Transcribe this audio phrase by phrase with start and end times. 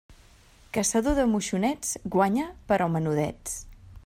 [0.77, 3.59] Caçador de moixonets, guanya, però menudets.